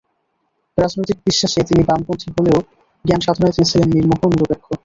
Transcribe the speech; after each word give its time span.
রাজনৈতিক 0.77 1.17
বিশ্বাসে 1.25 1.59
তিনি 1.63 1.81
বামপন্থী 1.83 2.27
হলেও 2.35 2.57
জ্ঞান 3.05 3.21
সাধনায় 3.21 3.53
তিনি 3.55 3.67
ছিলেন 3.71 3.87
নির্মোহ, 3.91 4.21
নিরপেক্ষ। 4.31 4.65